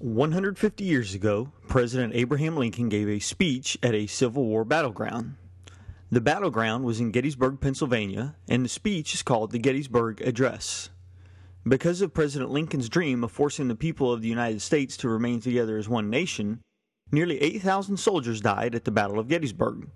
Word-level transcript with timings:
150 0.00 0.82
years 0.82 1.14
ago, 1.14 1.52
President 1.68 2.14
Abraham 2.14 2.56
Lincoln 2.56 2.88
gave 2.88 3.06
a 3.06 3.18
speech 3.18 3.76
at 3.82 3.94
a 3.94 4.06
Civil 4.06 4.46
War 4.46 4.64
battleground. 4.64 5.34
The 6.10 6.22
battleground 6.22 6.84
was 6.84 7.00
in 7.00 7.10
Gettysburg, 7.10 7.60
Pennsylvania, 7.60 8.34
and 8.48 8.64
the 8.64 8.70
speech 8.70 9.12
is 9.12 9.20
called 9.20 9.50
the 9.50 9.58
Gettysburg 9.58 10.22
Address. 10.22 10.88
Because 11.68 12.00
of 12.00 12.14
President 12.14 12.50
Lincoln's 12.50 12.88
dream 12.88 13.22
of 13.22 13.30
forcing 13.30 13.68
the 13.68 13.74
people 13.74 14.10
of 14.10 14.22
the 14.22 14.28
United 14.28 14.62
States 14.62 14.96
to 14.96 15.08
remain 15.10 15.38
together 15.38 15.76
as 15.76 15.86
one 15.86 16.08
nation, 16.08 16.62
nearly 17.12 17.38
8,000 17.38 17.98
soldiers 17.98 18.40
died 18.40 18.74
at 18.74 18.86
the 18.86 18.90
Battle 18.90 19.18
of 19.18 19.28
Gettysburg. 19.28 19.90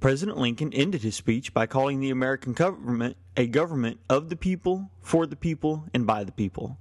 President 0.00 0.38
Lincoln 0.38 0.72
ended 0.72 1.02
his 1.02 1.16
speech 1.16 1.52
by 1.52 1.66
calling 1.66 2.00
the 2.00 2.08
American 2.08 2.54
government 2.54 3.18
a 3.36 3.46
government 3.46 4.00
of 4.08 4.30
the 4.30 4.36
people, 4.36 4.90
for 5.02 5.26
the 5.26 5.36
people, 5.36 5.84
and 5.92 6.06
by 6.06 6.24
the 6.24 6.32
people. 6.32 6.78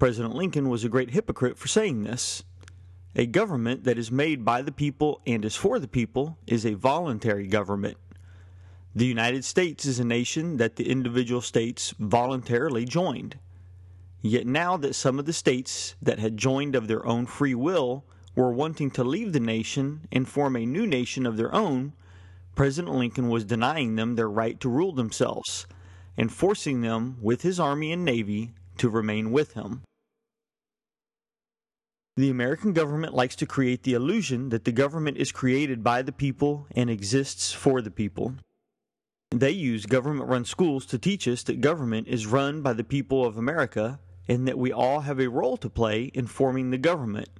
President 0.00 0.34
Lincoln 0.34 0.70
was 0.70 0.82
a 0.82 0.88
great 0.88 1.10
hypocrite 1.10 1.58
for 1.58 1.68
saying 1.68 2.04
this. 2.04 2.42
A 3.14 3.26
government 3.26 3.84
that 3.84 3.98
is 3.98 4.10
made 4.10 4.46
by 4.46 4.62
the 4.62 4.72
people 4.72 5.20
and 5.26 5.44
is 5.44 5.56
for 5.56 5.78
the 5.78 5.86
people 5.86 6.38
is 6.46 6.64
a 6.64 6.72
voluntary 6.72 7.46
government. 7.46 7.98
The 8.94 9.04
United 9.04 9.44
States 9.44 9.84
is 9.84 10.00
a 10.00 10.04
nation 10.04 10.56
that 10.56 10.76
the 10.76 10.88
individual 10.88 11.42
states 11.42 11.92
voluntarily 11.98 12.86
joined. 12.86 13.38
Yet 14.22 14.46
now 14.46 14.78
that 14.78 14.94
some 14.94 15.18
of 15.18 15.26
the 15.26 15.34
states 15.34 15.96
that 16.00 16.18
had 16.18 16.38
joined 16.38 16.74
of 16.74 16.88
their 16.88 17.04
own 17.04 17.26
free 17.26 17.54
will 17.54 18.06
were 18.34 18.54
wanting 18.54 18.90
to 18.92 19.04
leave 19.04 19.34
the 19.34 19.38
nation 19.38 20.08
and 20.10 20.26
form 20.26 20.56
a 20.56 20.64
new 20.64 20.86
nation 20.86 21.26
of 21.26 21.36
their 21.36 21.54
own, 21.54 21.92
President 22.54 22.94
Lincoln 22.94 23.28
was 23.28 23.44
denying 23.44 23.96
them 23.96 24.16
their 24.16 24.30
right 24.30 24.58
to 24.60 24.70
rule 24.70 24.92
themselves 24.92 25.66
and 26.16 26.32
forcing 26.32 26.80
them, 26.80 27.18
with 27.20 27.42
his 27.42 27.60
army 27.60 27.92
and 27.92 28.02
navy, 28.02 28.54
to 28.78 28.88
remain 28.88 29.30
with 29.30 29.52
him. 29.52 29.82
The 32.20 32.28
American 32.28 32.74
government 32.74 33.14
likes 33.14 33.34
to 33.36 33.46
create 33.46 33.82
the 33.82 33.94
illusion 33.94 34.50
that 34.50 34.66
the 34.66 34.72
government 34.72 35.16
is 35.16 35.32
created 35.32 35.82
by 35.82 36.02
the 36.02 36.12
people 36.12 36.66
and 36.72 36.90
exists 36.90 37.50
for 37.50 37.80
the 37.80 37.90
people. 37.90 38.34
They 39.30 39.52
use 39.52 39.86
government 39.86 40.28
run 40.28 40.44
schools 40.44 40.84
to 40.88 40.98
teach 40.98 41.26
us 41.26 41.42
that 41.44 41.62
government 41.62 42.08
is 42.08 42.26
run 42.26 42.60
by 42.60 42.74
the 42.74 42.84
people 42.84 43.24
of 43.24 43.38
America 43.38 44.00
and 44.28 44.46
that 44.46 44.58
we 44.58 44.70
all 44.70 45.00
have 45.00 45.18
a 45.18 45.30
role 45.30 45.56
to 45.56 45.70
play 45.70 46.10
in 46.12 46.26
forming 46.26 46.68
the 46.68 46.76
government. 46.76 47.30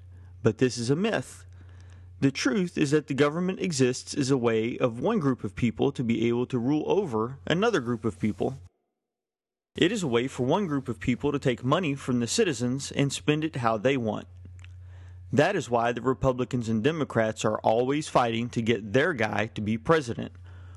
But 0.42 0.56
this 0.56 0.78
is 0.78 0.88
a 0.88 0.96
myth. 0.96 1.44
The 2.20 2.30
truth 2.30 2.78
is 2.78 2.90
that 2.92 3.06
the 3.06 3.12
government 3.12 3.60
exists 3.60 4.14
as 4.14 4.30
a 4.30 4.38
way 4.38 4.78
of 4.78 4.98
one 4.98 5.18
group 5.18 5.44
of 5.44 5.54
people 5.54 5.92
to 5.92 6.02
be 6.02 6.26
able 6.26 6.46
to 6.46 6.58
rule 6.58 6.84
over 6.86 7.36
another 7.46 7.80
group 7.80 8.06
of 8.06 8.18
people. 8.18 8.58
It 9.76 9.92
is 9.92 10.02
a 10.02 10.08
way 10.08 10.26
for 10.26 10.46
one 10.46 10.66
group 10.66 10.88
of 10.88 11.00
people 11.00 11.32
to 11.32 11.38
take 11.38 11.62
money 11.62 11.94
from 11.94 12.20
the 12.20 12.26
citizens 12.26 12.90
and 12.90 13.12
spend 13.12 13.44
it 13.44 13.56
how 13.56 13.76
they 13.76 13.98
want. 13.98 14.26
That 15.32 15.54
is 15.54 15.70
why 15.70 15.92
the 15.92 16.02
Republicans 16.02 16.68
and 16.68 16.82
Democrats 16.82 17.44
are 17.44 17.58
always 17.58 18.08
fighting 18.08 18.48
to 18.50 18.62
get 18.62 18.92
their 18.92 19.12
guy 19.12 19.50
to 19.54 19.60
be 19.60 19.78
president 19.78 20.32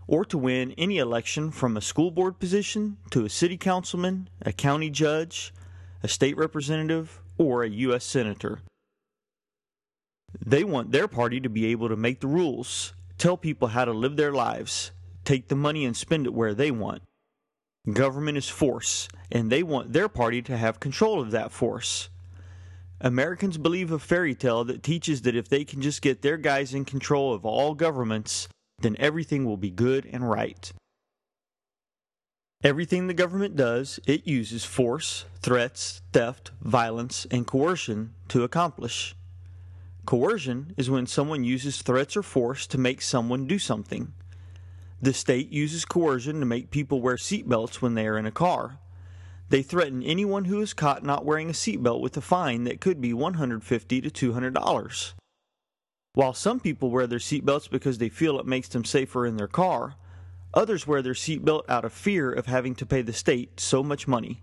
or 0.07 0.25
to 0.25 0.37
win 0.37 0.73
any 0.77 0.97
election 0.97 1.49
from 1.49 1.75
a 1.75 1.81
school 1.81 2.11
board 2.11 2.39
position 2.39 2.97
to 3.11 3.25
a 3.25 3.29
city 3.29 3.57
councilman, 3.57 4.29
a 4.41 4.53
county 4.53 4.89
judge, 4.89 5.53
a 6.03 6.07
state 6.07 6.37
representative, 6.37 7.19
or 7.37 7.63
a 7.63 7.69
U.S. 7.69 8.03
senator. 8.03 8.59
They 10.45 10.63
want 10.63 10.91
their 10.91 11.07
party 11.07 11.39
to 11.39 11.49
be 11.49 11.65
able 11.67 11.89
to 11.89 11.95
make 11.95 12.19
the 12.19 12.27
rules, 12.27 12.93
tell 13.17 13.37
people 13.37 13.69
how 13.69 13.85
to 13.85 13.93
live 13.93 14.17
their 14.17 14.33
lives, 14.33 14.91
take 15.23 15.47
the 15.47 15.55
money 15.55 15.85
and 15.85 15.95
spend 15.95 16.25
it 16.25 16.33
where 16.33 16.53
they 16.53 16.69
want. 16.69 17.01
Government 17.91 18.37
is 18.37 18.49
force, 18.49 19.07
and 19.31 19.51
they 19.51 19.63
want 19.63 19.93
their 19.93 20.09
party 20.09 20.41
to 20.43 20.57
have 20.57 20.79
control 20.79 21.21
of 21.21 21.31
that 21.31 21.51
force. 21.51 22.09
Americans 23.01 23.57
believe 23.57 23.91
a 23.91 23.99
fairy 23.99 24.35
tale 24.35 24.63
that 24.63 24.83
teaches 24.83 25.23
that 25.23 25.35
if 25.35 25.49
they 25.49 25.65
can 25.65 25.81
just 25.81 26.01
get 26.01 26.21
their 26.21 26.37
guys 26.37 26.73
in 26.73 26.85
control 26.85 27.33
of 27.33 27.45
all 27.45 27.73
governments, 27.73 28.47
then 28.79 28.95
everything 28.99 29.45
will 29.45 29.57
be 29.57 29.69
good 29.69 30.05
and 30.05 30.29
right. 30.29 30.71
Everything 32.63 33.07
the 33.07 33.13
government 33.13 33.57
does, 33.57 33.99
it 34.07 34.25
uses 34.25 34.63
force, 34.63 35.25
threats, 35.41 36.01
theft, 36.13 36.51
violence, 36.61 37.27
and 37.29 37.45
coercion 37.45 38.13
to 38.29 38.43
accomplish. 38.43 39.15
Coercion 40.05 40.73
is 40.77 40.89
when 40.89 41.05
someone 41.05 41.43
uses 41.43 41.81
threats 41.81 42.15
or 42.15 42.23
force 42.23 42.65
to 42.67 42.77
make 42.77 43.01
someone 43.01 43.47
do 43.47 43.59
something. 43.59 44.13
The 45.01 45.13
state 45.13 45.49
uses 45.49 45.83
coercion 45.83 46.39
to 46.39 46.45
make 46.45 46.71
people 46.71 47.01
wear 47.01 47.17
seatbelts 47.17 47.81
when 47.81 47.95
they 47.95 48.07
are 48.07 48.17
in 48.17 48.25
a 48.25 48.31
car. 48.31 48.79
They 49.49 49.61
threaten 49.61 50.01
anyone 50.01 50.45
who 50.45 50.61
is 50.61 50.73
caught 50.73 51.03
not 51.03 51.25
wearing 51.25 51.49
a 51.49 51.53
seatbelt 51.53 52.01
with 52.01 52.17
a 52.17 52.21
fine 52.21 52.63
that 52.63 52.81
could 52.81 52.99
be 52.99 53.13
150 53.13 54.01
to 54.01 54.09
$200. 54.09 55.13
While 56.15 56.33
some 56.33 56.59
people 56.59 56.91
wear 56.91 57.07
their 57.07 57.19
seatbelts 57.19 57.69
because 57.69 57.97
they 57.97 58.09
feel 58.09 58.39
it 58.39 58.45
makes 58.45 58.67
them 58.67 58.85
safer 58.85 59.25
in 59.25 59.37
their 59.37 59.47
car, 59.47 59.95
others 60.53 60.85
wear 60.85 61.01
their 61.01 61.13
seatbelt 61.13 61.63
out 61.67 61.85
of 61.85 61.93
fear 61.93 62.31
of 62.31 62.45
having 62.45 62.75
to 62.75 62.85
pay 62.85 63.01
the 63.01 63.13
state 63.13 63.59
so 63.59 63.83
much 63.83 64.07
money. 64.07 64.41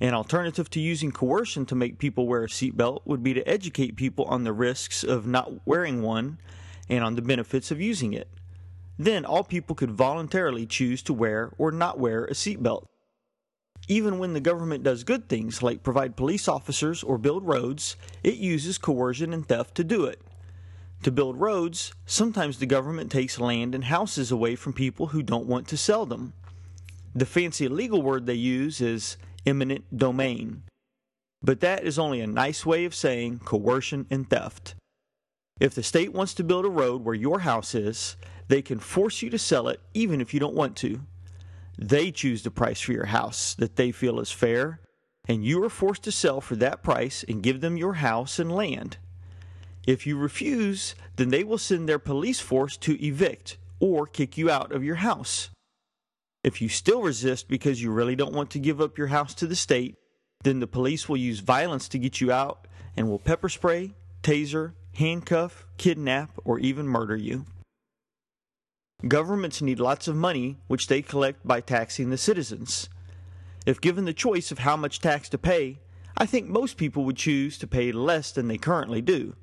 An 0.00 0.14
alternative 0.14 0.68
to 0.70 0.80
using 0.80 1.12
coercion 1.12 1.66
to 1.66 1.74
make 1.74 1.98
people 1.98 2.26
wear 2.26 2.44
a 2.44 2.48
seatbelt 2.48 3.02
would 3.04 3.22
be 3.22 3.34
to 3.34 3.48
educate 3.48 3.96
people 3.96 4.24
on 4.24 4.44
the 4.44 4.52
risks 4.52 5.04
of 5.04 5.26
not 5.26 5.66
wearing 5.66 6.02
one 6.02 6.38
and 6.88 7.04
on 7.04 7.14
the 7.14 7.22
benefits 7.22 7.70
of 7.70 7.80
using 7.80 8.12
it. 8.12 8.28
Then 8.98 9.24
all 9.24 9.44
people 9.44 9.76
could 9.76 9.90
voluntarily 9.90 10.66
choose 10.66 11.02
to 11.02 11.12
wear 11.12 11.52
or 11.58 11.70
not 11.70 11.98
wear 11.98 12.24
a 12.24 12.32
seatbelt. 12.32 12.86
Even 13.86 14.18
when 14.18 14.32
the 14.32 14.40
government 14.40 14.82
does 14.82 15.04
good 15.04 15.28
things 15.28 15.62
like 15.62 15.82
provide 15.82 16.16
police 16.16 16.48
officers 16.48 17.02
or 17.02 17.18
build 17.18 17.46
roads, 17.46 17.96
it 18.22 18.36
uses 18.36 18.78
coercion 18.78 19.32
and 19.32 19.46
theft 19.46 19.74
to 19.74 19.84
do 19.84 20.04
it. 20.04 20.22
To 21.02 21.10
build 21.10 21.38
roads, 21.38 21.92
sometimes 22.06 22.58
the 22.58 22.66
government 22.66 23.12
takes 23.12 23.38
land 23.38 23.74
and 23.74 23.84
houses 23.84 24.32
away 24.32 24.56
from 24.56 24.72
people 24.72 25.08
who 25.08 25.22
don't 25.22 25.46
want 25.46 25.68
to 25.68 25.76
sell 25.76 26.06
them. 26.06 26.32
The 27.14 27.26
fancy 27.26 27.68
legal 27.68 28.00
word 28.00 28.24
they 28.24 28.34
use 28.34 28.80
is 28.80 29.18
eminent 29.44 29.84
domain. 29.96 30.62
But 31.42 31.60
that 31.60 31.84
is 31.84 31.98
only 31.98 32.22
a 32.22 32.26
nice 32.26 32.64
way 32.64 32.86
of 32.86 32.94
saying 32.94 33.40
coercion 33.40 34.06
and 34.10 34.28
theft. 34.28 34.74
If 35.60 35.74
the 35.74 35.82
state 35.82 36.14
wants 36.14 36.32
to 36.34 36.44
build 36.44 36.64
a 36.64 36.70
road 36.70 37.04
where 37.04 37.14
your 37.14 37.40
house 37.40 37.74
is, 37.74 38.16
they 38.48 38.62
can 38.62 38.78
force 38.78 39.20
you 39.20 39.28
to 39.28 39.38
sell 39.38 39.68
it 39.68 39.80
even 39.92 40.22
if 40.22 40.32
you 40.32 40.40
don't 40.40 40.54
want 40.54 40.74
to. 40.76 41.00
They 41.78 42.10
choose 42.10 42.42
the 42.42 42.50
price 42.50 42.80
for 42.80 42.92
your 42.92 43.06
house 43.06 43.54
that 43.54 43.76
they 43.76 43.90
feel 43.90 44.20
is 44.20 44.30
fair, 44.30 44.80
and 45.26 45.44
you 45.44 45.62
are 45.64 45.70
forced 45.70 46.04
to 46.04 46.12
sell 46.12 46.40
for 46.40 46.56
that 46.56 46.82
price 46.82 47.24
and 47.28 47.42
give 47.42 47.60
them 47.60 47.76
your 47.76 47.94
house 47.94 48.38
and 48.38 48.52
land. 48.52 48.98
If 49.86 50.06
you 50.06 50.16
refuse, 50.16 50.94
then 51.16 51.28
they 51.28 51.44
will 51.44 51.58
send 51.58 51.88
their 51.88 51.98
police 51.98 52.40
force 52.40 52.76
to 52.78 53.04
evict 53.04 53.58
or 53.80 54.06
kick 54.06 54.38
you 54.38 54.50
out 54.50 54.72
of 54.72 54.84
your 54.84 54.96
house. 54.96 55.50
If 56.42 56.60
you 56.62 56.68
still 56.68 57.02
resist 57.02 57.48
because 57.48 57.82
you 57.82 57.90
really 57.90 58.16
don't 58.16 58.34
want 58.34 58.50
to 58.50 58.58
give 58.58 58.80
up 58.80 58.98
your 58.98 59.08
house 59.08 59.34
to 59.34 59.46
the 59.46 59.56
state, 59.56 59.96
then 60.42 60.60
the 60.60 60.66
police 60.66 61.08
will 61.08 61.16
use 61.16 61.40
violence 61.40 61.88
to 61.88 61.98
get 61.98 62.20
you 62.20 62.30
out 62.30 62.66
and 62.96 63.08
will 63.08 63.18
pepper 63.18 63.48
spray, 63.48 63.94
taser, 64.22 64.74
handcuff, 64.94 65.66
kidnap, 65.78 66.30
or 66.44 66.58
even 66.58 66.86
murder 66.86 67.16
you. 67.16 67.44
Governments 69.08 69.60
need 69.60 69.80
lots 69.80 70.08
of 70.08 70.16
money, 70.16 70.56
which 70.66 70.86
they 70.86 71.02
collect 71.02 71.46
by 71.46 71.60
taxing 71.60 72.08
the 72.08 72.16
citizens. 72.16 72.88
If 73.66 73.80
given 73.80 74.06
the 74.06 74.14
choice 74.14 74.50
of 74.50 74.60
how 74.60 74.76
much 74.76 75.00
tax 75.00 75.28
to 75.30 75.38
pay, 75.38 75.78
I 76.16 76.24
think 76.26 76.48
most 76.48 76.76
people 76.76 77.04
would 77.04 77.16
choose 77.16 77.58
to 77.58 77.66
pay 77.66 77.92
less 77.92 78.30
than 78.32 78.48
they 78.48 78.56
currently 78.56 79.02
do, 79.02 79.34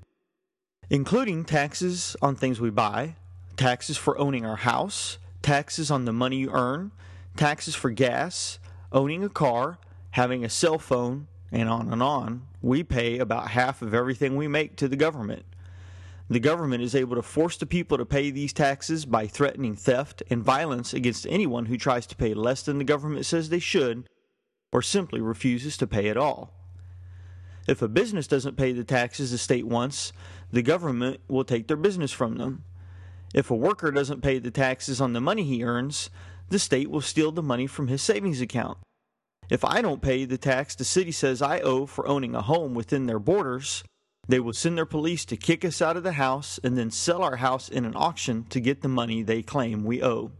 including 0.89 1.45
taxes 1.45 2.15
on 2.21 2.35
things 2.35 2.59
we 2.59 2.69
buy, 2.71 3.17
taxes 3.55 3.97
for 3.97 4.17
owning 4.17 4.45
our 4.45 4.55
house, 4.55 5.17
taxes 5.41 5.91
on 5.91 6.05
the 6.05 6.13
money 6.13 6.37
you 6.37 6.49
earn, 6.51 6.91
taxes 7.35 7.75
for 7.75 7.91
gas, 7.91 8.57
owning 8.91 9.23
a 9.23 9.29
car, 9.29 9.77
having 10.11 10.43
a 10.43 10.49
cell 10.49 10.79
phone, 10.79 11.27
and 11.51 11.69
on 11.69 11.91
and 11.91 12.01
on. 12.01 12.47
We 12.61 12.83
pay 12.83 13.19
about 13.19 13.49
half 13.49 13.81
of 13.81 13.93
everything 13.93 14.35
we 14.35 14.47
make 14.47 14.75
to 14.77 14.87
the 14.87 14.95
government. 14.95 15.45
The 16.31 16.39
government 16.39 16.81
is 16.81 16.95
able 16.95 17.17
to 17.17 17.21
force 17.21 17.57
the 17.57 17.65
people 17.65 17.97
to 17.97 18.05
pay 18.05 18.31
these 18.31 18.53
taxes 18.53 19.05
by 19.05 19.27
threatening 19.27 19.75
theft 19.75 20.23
and 20.29 20.41
violence 20.41 20.93
against 20.93 21.27
anyone 21.29 21.65
who 21.65 21.77
tries 21.77 22.05
to 22.05 22.15
pay 22.15 22.33
less 22.33 22.63
than 22.63 22.77
the 22.77 22.85
government 22.85 23.25
says 23.25 23.49
they 23.49 23.59
should 23.59 24.07
or 24.71 24.81
simply 24.81 25.19
refuses 25.19 25.75
to 25.75 25.85
pay 25.85 26.07
at 26.07 26.15
all. 26.15 26.53
If 27.67 27.81
a 27.81 27.89
business 27.89 28.27
doesn't 28.27 28.55
pay 28.55 28.71
the 28.71 28.85
taxes 28.85 29.31
the 29.31 29.37
state 29.37 29.67
wants, 29.67 30.13
the 30.49 30.61
government 30.61 31.19
will 31.27 31.43
take 31.43 31.67
their 31.67 31.75
business 31.75 32.13
from 32.13 32.37
them. 32.37 32.63
If 33.35 33.51
a 33.51 33.55
worker 33.55 33.91
doesn't 33.91 34.23
pay 34.23 34.39
the 34.39 34.51
taxes 34.51 35.01
on 35.01 35.11
the 35.11 35.19
money 35.19 35.43
he 35.43 35.65
earns, 35.65 36.09
the 36.47 36.59
state 36.59 36.89
will 36.89 37.01
steal 37.01 37.33
the 37.33 37.43
money 37.43 37.67
from 37.67 37.89
his 37.89 38.01
savings 38.01 38.39
account. 38.39 38.77
If 39.49 39.65
I 39.65 39.81
don't 39.81 40.01
pay 40.01 40.23
the 40.23 40.37
tax 40.37 40.75
the 40.75 40.85
city 40.85 41.11
says 41.11 41.41
I 41.41 41.59
owe 41.59 41.85
for 41.85 42.07
owning 42.07 42.35
a 42.35 42.41
home 42.41 42.73
within 42.73 43.05
their 43.05 43.19
borders, 43.19 43.83
they 44.31 44.39
will 44.39 44.53
send 44.53 44.77
their 44.77 44.85
police 44.85 45.25
to 45.25 45.35
kick 45.35 45.65
us 45.65 45.81
out 45.81 45.97
of 45.97 46.03
the 46.03 46.13
house 46.13 46.59
and 46.63 46.77
then 46.77 46.89
sell 46.89 47.21
our 47.21 47.37
house 47.37 47.67
in 47.67 47.85
an 47.85 47.93
auction 47.95 48.45
to 48.45 48.59
get 48.59 48.81
the 48.81 48.87
money 48.87 49.21
they 49.21 49.41
claim 49.41 49.83
we 49.83 50.01
owe. 50.01 50.31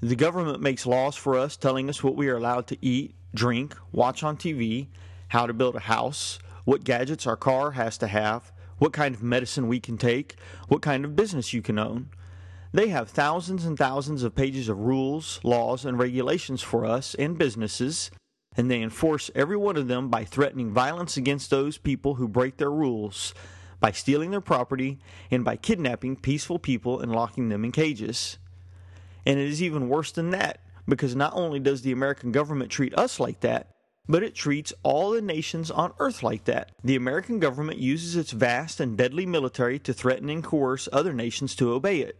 The 0.00 0.16
government 0.16 0.60
makes 0.60 0.86
laws 0.86 1.16
for 1.16 1.36
us 1.36 1.56
telling 1.56 1.88
us 1.88 2.02
what 2.02 2.16
we 2.16 2.28
are 2.28 2.36
allowed 2.36 2.66
to 2.68 2.78
eat, 2.84 3.14
drink, 3.34 3.76
watch 3.92 4.22
on 4.22 4.36
TV, 4.36 4.88
how 5.28 5.46
to 5.46 5.52
build 5.52 5.76
a 5.76 5.80
house, 5.80 6.38
what 6.64 6.84
gadgets 6.84 7.26
our 7.26 7.36
car 7.36 7.72
has 7.72 7.98
to 7.98 8.06
have, 8.06 8.52
what 8.78 8.92
kind 8.92 9.14
of 9.14 9.22
medicine 9.22 9.68
we 9.68 9.80
can 9.80 9.98
take, 9.98 10.36
what 10.68 10.82
kind 10.82 11.04
of 11.04 11.16
business 11.16 11.52
you 11.52 11.62
can 11.62 11.78
own. 11.78 12.10
They 12.72 12.88
have 12.88 13.08
thousands 13.08 13.64
and 13.64 13.78
thousands 13.78 14.22
of 14.22 14.34
pages 14.34 14.68
of 14.68 14.78
rules, 14.78 15.40
laws, 15.42 15.84
and 15.84 15.98
regulations 15.98 16.62
for 16.62 16.84
us 16.84 17.14
and 17.14 17.38
businesses, 17.38 18.10
and 18.56 18.70
they 18.70 18.82
enforce 18.82 19.30
every 19.34 19.56
one 19.56 19.76
of 19.76 19.88
them 19.88 20.08
by 20.08 20.24
threatening 20.24 20.72
violence 20.72 21.16
against 21.16 21.50
those 21.50 21.78
people 21.78 22.14
who 22.14 22.26
break 22.26 22.56
their 22.56 22.70
rules, 22.70 23.34
by 23.80 23.92
stealing 23.92 24.30
their 24.30 24.40
property, 24.40 24.98
and 25.30 25.44
by 25.44 25.56
kidnapping 25.56 26.16
peaceful 26.16 26.58
people 26.58 27.00
and 27.00 27.12
locking 27.12 27.48
them 27.48 27.64
in 27.64 27.72
cages. 27.72 28.38
And 29.24 29.38
it 29.38 29.46
is 29.46 29.62
even 29.62 29.88
worse 29.88 30.10
than 30.10 30.30
that, 30.30 30.60
because 30.88 31.14
not 31.14 31.34
only 31.34 31.60
does 31.60 31.82
the 31.82 31.92
American 31.92 32.32
government 32.32 32.70
treat 32.70 32.96
us 32.98 33.20
like 33.20 33.40
that, 33.40 33.68
but 34.08 34.22
it 34.22 34.34
treats 34.34 34.72
all 34.82 35.10
the 35.10 35.20
nations 35.20 35.70
on 35.70 35.92
earth 35.98 36.22
like 36.22 36.44
that. 36.44 36.72
The 36.82 36.96
American 36.96 37.38
government 37.38 37.78
uses 37.78 38.16
its 38.16 38.32
vast 38.32 38.80
and 38.80 38.96
deadly 38.96 39.26
military 39.26 39.78
to 39.80 39.92
threaten 39.92 40.30
and 40.30 40.42
coerce 40.42 40.88
other 40.92 41.12
nations 41.12 41.54
to 41.56 41.72
obey 41.72 41.98
it. 42.00 42.16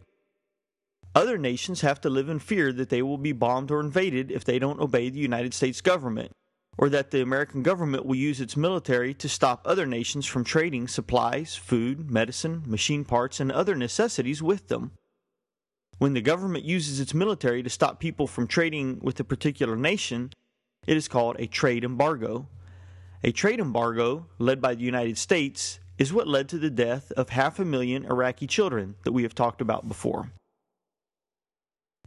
Other 1.15 1.37
nations 1.37 1.81
have 1.81 1.99
to 2.01 2.09
live 2.09 2.29
in 2.29 2.39
fear 2.39 2.71
that 2.71 2.89
they 2.89 3.01
will 3.01 3.17
be 3.17 3.31
bombed 3.31 3.71
or 3.71 3.79
invaded 3.79 4.31
if 4.31 4.43
they 4.43 4.59
don't 4.59 4.79
obey 4.79 5.09
the 5.09 5.19
United 5.19 5.53
States 5.53 5.81
government, 5.81 6.31
or 6.77 6.87
that 6.89 7.11
the 7.11 7.21
American 7.21 7.63
government 7.63 8.05
will 8.05 8.15
use 8.15 8.39
its 8.39 8.55
military 8.55 9.13
to 9.15 9.27
stop 9.27 9.61
other 9.65 9.85
nations 9.85 10.25
from 10.25 10.43
trading 10.43 10.87
supplies, 10.87 11.55
food, 11.55 12.11
medicine, 12.11 12.63
machine 12.65 13.03
parts, 13.03 13.39
and 13.39 13.51
other 13.51 13.75
necessities 13.75 14.43
with 14.43 14.67
them. 14.67 14.91
When 15.97 16.13
the 16.13 16.21
government 16.21 16.63
uses 16.63 16.99
its 16.99 17.13
military 17.13 17.63
to 17.63 17.69
stop 17.69 17.99
people 17.99 18.27
from 18.27 18.47
trading 18.47 18.99
with 19.01 19.19
a 19.19 19.25
particular 19.25 19.75
nation, 19.75 20.31
it 20.87 20.95
is 20.95 21.09
called 21.09 21.35
a 21.39 21.47
trade 21.47 21.83
embargo. 21.83 22.47
A 23.23 23.31
trade 23.31 23.59
embargo, 23.59 24.27
led 24.37 24.61
by 24.61 24.75
the 24.75 24.83
United 24.83 25.17
States, 25.17 25.79
is 25.97 26.13
what 26.13 26.27
led 26.27 26.47
to 26.49 26.57
the 26.57 26.69
death 26.69 27.11
of 27.17 27.29
half 27.29 27.59
a 27.59 27.65
million 27.65 28.05
Iraqi 28.05 28.47
children 28.47 28.95
that 29.03 29.11
we 29.11 29.23
have 29.23 29.35
talked 29.35 29.59
about 29.59 29.89
before. 29.89 30.31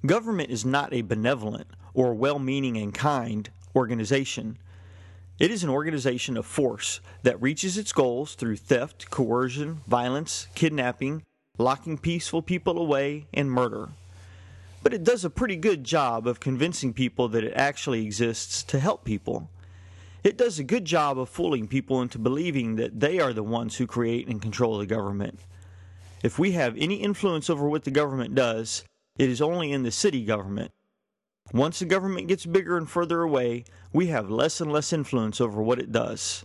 Government 0.04 0.50
is 0.50 0.64
not 0.64 0.92
a 0.92 1.02
benevolent 1.02 1.68
or 1.94 2.12
well 2.12 2.40
meaning 2.40 2.76
and 2.76 2.92
kind 2.92 3.48
organization. 3.76 4.58
It 5.38 5.50
is 5.50 5.62
an 5.62 5.70
organization 5.70 6.36
of 6.36 6.44
force 6.44 7.00
that 7.22 7.40
reaches 7.40 7.78
its 7.78 7.92
goals 7.92 8.34
through 8.34 8.56
theft, 8.56 9.10
coercion, 9.10 9.80
violence, 9.86 10.48
kidnapping, 10.56 11.22
locking 11.56 11.98
peaceful 11.98 12.42
people 12.42 12.78
away, 12.78 13.26
and 13.32 13.50
murder. 13.50 13.90
But 14.82 14.92
it 14.92 15.04
does 15.04 15.24
a 15.24 15.30
pretty 15.30 15.56
good 15.56 15.84
job 15.84 16.26
of 16.26 16.40
convincing 16.40 16.92
people 16.92 17.28
that 17.28 17.44
it 17.44 17.54
actually 17.54 18.04
exists 18.04 18.64
to 18.64 18.80
help 18.80 19.04
people. 19.04 19.50
It 20.24 20.36
does 20.36 20.58
a 20.58 20.64
good 20.64 20.84
job 20.84 21.16
of 21.18 21.28
fooling 21.28 21.68
people 21.68 22.02
into 22.02 22.18
believing 22.18 22.74
that 22.76 22.98
they 22.98 23.20
are 23.20 23.32
the 23.32 23.42
ones 23.44 23.76
who 23.76 23.86
create 23.86 24.26
and 24.26 24.42
control 24.42 24.78
the 24.78 24.86
government. 24.86 25.38
If 26.24 26.40
we 26.40 26.52
have 26.52 26.76
any 26.76 26.96
influence 26.96 27.48
over 27.48 27.68
what 27.68 27.84
the 27.84 27.90
government 27.92 28.34
does, 28.34 28.84
it 29.16 29.28
is 29.28 29.42
only 29.42 29.72
in 29.72 29.82
the 29.82 29.90
city 29.90 30.24
government. 30.24 30.72
Once 31.52 31.80
the 31.80 31.84
government 31.84 32.28
gets 32.28 32.46
bigger 32.46 32.76
and 32.76 32.88
further 32.88 33.22
away, 33.22 33.64
we 33.92 34.06
have 34.06 34.30
less 34.30 34.60
and 34.60 34.72
less 34.72 34.92
influence 34.92 35.40
over 35.40 35.62
what 35.62 35.78
it 35.78 35.92
does. 35.92 36.44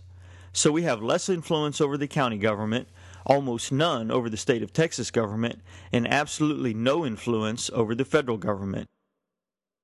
So 0.52 0.72
we 0.72 0.82
have 0.82 1.02
less 1.02 1.28
influence 1.28 1.80
over 1.80 1.96
the 1.96 2.08
county 2.08 2.38
government, 2.38 2.88
almost 3.24 3.70
none 3.70 4.10
over 4.10 4.28
the 4.28 4.36
state 4.36 4.62
of 4.62 4.72
Texas 4.72 5.10
government, 5.10 5.60
and 5.92 6.06
absolutely 6.06 6.74
no 6.74 7.06
influence 7.06 7.70
over 7.72 7.94
the 7.94 8.04
federal 8.04 8.38
government. 8.38 8.86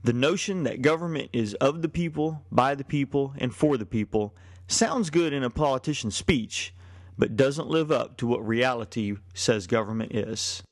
The 0.03 0.13
notion 0.13 0.65
that 0.65 0.83
government 0.83 1.31
is 1.33 1.55
of 1.55 1.81
the 1.81 1.89
people, 1.89 2.43
by 2.51 2.75
the 2.75 2.85
people, 2.85 3.35
and 3.39 3.55
for 3.55 3.79
the 3.79 3.87
people 3.87 4.35
sounds 4.67 5.11
good 5.11 5.33
in 5.33 5.43
a 5.43 5.51
politician's 5.51 6.17
speech, 6.17 6.75
but 7.17 7.37
doesn't 7.37 7.69
live 7.69 7.91
up 7.93 8.17
to 8.19 8.27
what 8.27 8.47
reality 8.47 9.17
says 9.33 9.67
government 9.67 10.15
is. 10.15 10.63